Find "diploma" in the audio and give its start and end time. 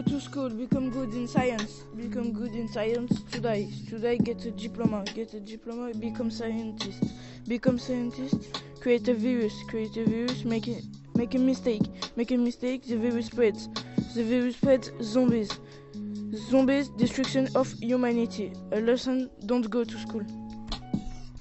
4.50-5.04, 5.40-5.92